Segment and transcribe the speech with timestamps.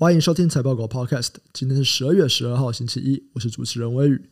[0.00, 1.28] 欢迎收听财报狗 Podcast。
[1.52, 4.22] 今天是十二月十二号，星期一，我是主持人微宇，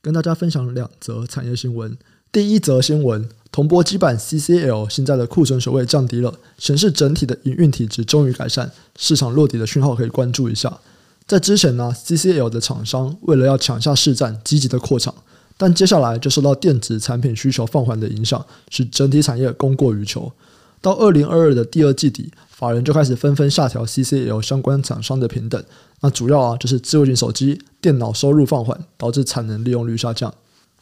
[0.00, 1.94] 跟大家分享两则产业新闻。
[2.32, 10.80] 第一则新闻，铜箔基板 CCL 现在的库存水位降低了，显示整体的营运体质终于改善，市场落底的讯号可以关注一下。
[11.26, 15.14] 在之前呢，CCL 的厂商为了要抢下市占，积极的扩厂。
[15.58, 20.32] 但接下来就受到电子产品需求放缓的影响，使整体产业供过于求。
[20.80, 25.62] 到二零二二的第二季底，法人就开始纷纷下调 CCL 相关厂商的平等。
[26.00, 30.32] 那主要啊就是智慧型手机、电脑收入放缓，导致产能利用率下降。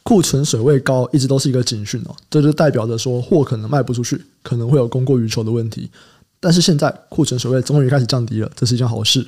[0.03, 5.89] 库存水位高一直都是一个警讯哦，这就代表着说货可能卖不出去，可能会有供过于求的问题。
[6.39, 9.27] 但是现在库存水位终于开始降低了，这是一件好事。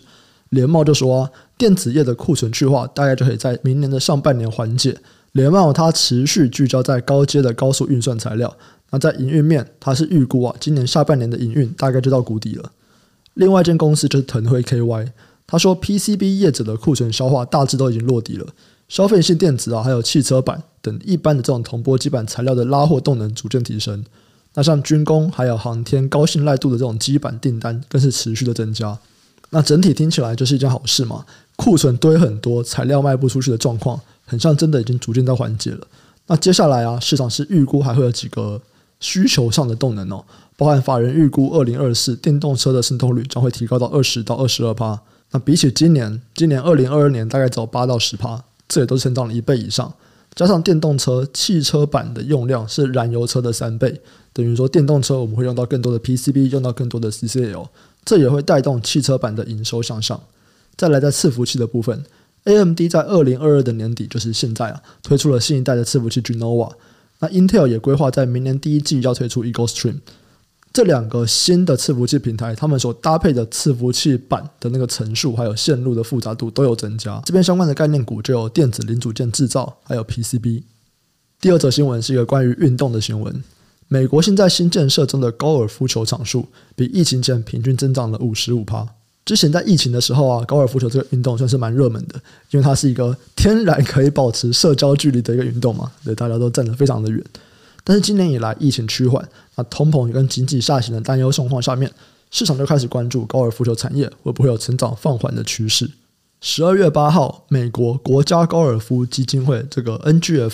[0.51, 4.97] 联茂就说啊，电子业的库存去化大概就可以在明年的上半年缓解。
[5.33, 8.55] 联茂它持续聚焦在高阶的高速运算材料，
[8.91, 12.71] 那在营运面，它是预估啊，今年下半年的营运大概就到谷底了。
[13.35, 15.07] 另外一间公司就是腾辉 KY，
[15.45, 18.47] 他说 PCB 业者的库存消化大致都已经落底了，
[18.87, 24.03] 消费性电子啊，还有汽车板等一般的这种铜箔基板材料的拉货动能逐渐提升。
[24.55, 28.97] 那像军工还有航天高信赖度的这种基板订单更是持续的增加。
[29.51, 33.99] 那整体听起来就是一件好事嘛，库存堆很多，材料卖不出去的状况。
[34.25, 35.87] 很像真的已经逐渐在缓解了。
[36.27, 38.61] 那接下来啊，市场是预估还会有几个
[38.99, 40.25] 需求上的动能哦，
[40.57, 44.99] 包含法人预估二零二四电动车的渗透率将会提高到二十到二十二趴。
[45.31, 49.93] 那比起今年，今年二零二二年大概只有八到十趴，这也都是成长了一倍以上。
[50.35, 54.01] 加上电动车汽车板的用量是燃油车的三倍，
[54.33, 57.67] 等于说电动车我们会用到更多的 PCB，用到更多的 CCL，
[58.05, 60.19] 这也会带动汽车板的营收向上。
[60.75, 62.03] 再来在伺服器的部分。
[62.45, 66.71] AMD 在二零二二的年底，就是现在啊，推出了新一代的伺服器 Genoa。
[67.19, 69.99] 那 Intel 也规划在明年第一季要推出 Eagle Stream。
[70.71, 77.19] 这两个新的伺服器平台，他们所搭配的伺服器板的那个层数，还有线路的复杂度都有增加。
[77.25, 80.63] 这边相关的概念股就有电子零组件制造，还有 PCB。
[81.41, 83.43] 第二则新闻是一个关于运动的新闻。
[83.87, 88.87] 美国现在新建设中的高尔夫球场数，比疫情前平均增长了五十五趴。
[89.29, 92.15] 之前在疫情的时候啊，高尔夫球这个运动算是蛮热门的，
[92.49, 97.23] 因为它是一个天然可以保持社交距离的一个运动嘛， 对，大家都站得非常的远。
[97.83, 99.23] 但是今年以来疫情趋缓，
[99.55, 101.91] 那通膨跟经济下行的担忧状况下面，
[102.31, 105.87] 市场就开始关注高尔夫球产业会不会有成长放缓的趋势。
[106.41, 110.53] 十二月八号，美国国家高尔夫基金会这个 NGF，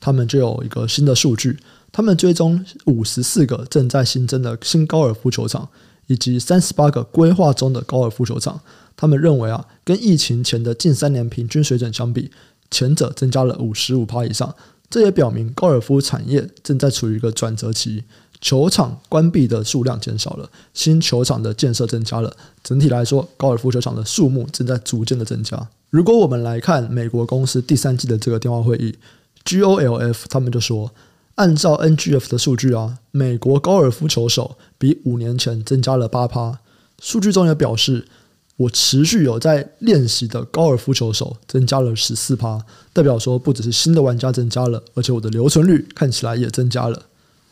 [0.00, 1.56] 他们就有一个新的数据，
[1.92, 5.68] 他们追踪五十四个正在新增的新高尔夫球场。
[6.08, 8.60] 以及三十八个规划中的高尔夫球场，
[8.96, 12.30] 他们认为啊，跟疫情前的近三年平均水准相比，
[12.70, 14.54] 前者增加了五十五趴以上。
[14.90, 18.04] 这也表明高尔夫产业正在处于一个转折期，
[18.40, 22.34] 球场关闭的数量减少了，新球场的建设增加了。
[22.64, 25.68] 整体来说，高尔夫球场的数目正在逐渐的增加。
[25.90, 28.96] 如果我们来看美国公司第三季的这个电话会议
[29.44, 30.90] ，GOLF 他们就说。
[31.38, 36.58] 按照 NGF 的数据啊，美国高尔夫球手比五年前增加了八趴。
[37.00, 38.08] 数据中也表示，
[38.56, 47.04] 我持续有在练习的高尔夫球手增加了十四趴，代表说不只是新的玩家增加了，而且我的留存率看起来也增加了。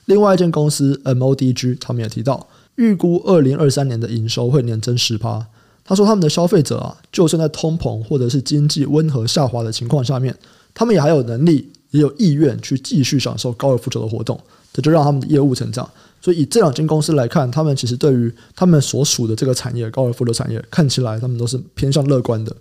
[0.06, 5.46] 另外一间公司 MODG 他们也提到，预估二零二三年的营收会年增十趴。
[5.84, 10.36] 他说他们的消费者啊，就算在通膨或者是经济温和下滑的情况下面，
[10.74, 11.70] 他们也还有能力。
[11.96, 14.38] 也有意愿去继续享受高尔夫球的活动，
[14.72, 15.88] 这就让他们的业务成长。
[16.20, 22.54] 所以以这两间公司来看，他们其实对于他们所属的这个产业——高尔夫的产业，看起来他们都是偏向乐观的。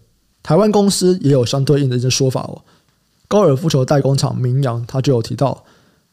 [0.43, 2.61] 台湾公司也有相对应的一些说法哦。
[3.27, 5.63] 高尔夫球代工厂明扬他就有提到，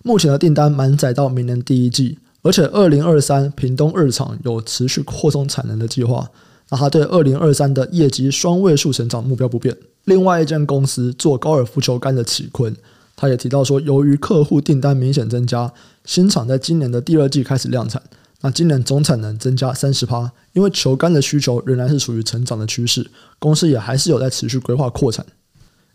[0.03, 6.31] 目前的订单满载到明年第一季，而且二零二三屏东二厂有持续扩充产能的计划。
[6.71, 9.77] 那他对二零二三的业绩双位数成长目标不变。
[10.05, 12.75] 另外一间公司做高尔夫球杆的启坤。
[13.17, 15.73] 他也提到说，由于客户订单明显增加，
[16.05, 18.03] 新厂在今年的第二季开始量产。
[18.41, 23.09] 那今年总产能增加三十趴，因为球杆的需求仍然是处于成长的趋势，
[23.39, 25.25] 公司也还是有在持续规划扩产。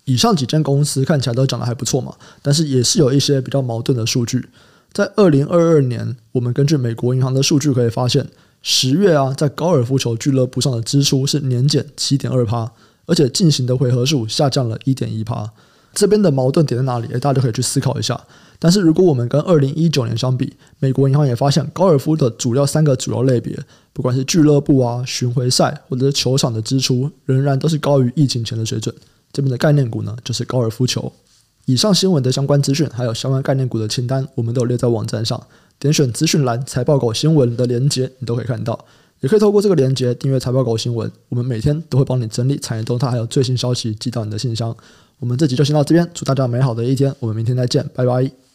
[0.06, 4.48] 以上几间公司看起来都讲得还不错嘛，但是也是有一些比较矛盾的数据。
[4.94, 8.26] 在二零二二年，我们根据美国银行的数据可以发现，
[8.62, 12.72] 十月啊，在高尔夫球俱乐部上的支出是年减七点二趴，
[13.08, 15.52] 而且进行的回合数下降了一点一趴。
[15.98, 17.08] 这边的矛盾点在哪里？
[17.08, 18.22] 大家都可以去思考一下。
[18.60, 23.58] 但是如果我们跟二零一九年相比，美国银行也发现高尔夫的主要三个主要类别，
[23.94, 28.94] 不管是俱乐部啊、巡回赛或者是球场的支出，仍然都是高于疫情前的水准。
[29.34, 31.12] 这边的概念股呢，就是高尔夫球。
[31.66, 35.42] 以上新闻的相关资讯，还有相关概念股的清单，我们都有列在网站上。
[35.80, 38.86] 点选资讯栏“财报狗新闻”的连接，你都可以看到。
[39.22, 44.76] 也可以透过这个链接订阅财报狗新闻，我们每天都会帮你整理产业动态还有最新消息寄到你的信箱。
[45.20, 48.47] 我们这集就先到这边，祝大家美好的一天，我们明天再见，拜拜。